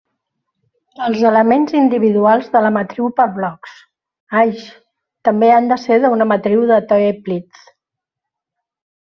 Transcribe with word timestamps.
Els 1.07 1.25
elements 1.31 1.75
individuals 1.79 2.47
de 2.55 2.61
la 2.67 2.71
matriu 2.77 3.09
per 3.19 3.27
blocs, 3.35 3.75
Aij, 4.41 4.65
també 5.31 5.51
han 5.59 5.69
de 5.73 5.79
ser 5.85 6.01
una 6.11 6.29
matriu 6.33 6.65
de 6.73 6.81
Toeplitz. 6.95 7.63